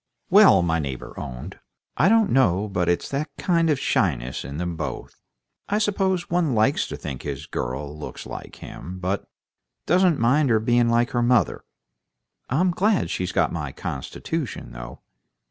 [0.31, 1.59] "Well," my neighbor owned,
[1.95, 5.21] "I don't know but it's that kind of shyness in them both.
[5.69, 9.27] I suppose one likes to think his girl looks like him, but
[9.85, 11.63] doesn't mind her being like her mother.
[12.49, 15.01] I'm glad she's got my constitution, though.